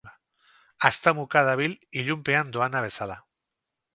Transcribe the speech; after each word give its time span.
Haztamuka 0.87 1.43
dabil, 1.49 1.77
ilunpean 2.03 2.51
doana 2.57 2.83
bezala. 2.89 3.21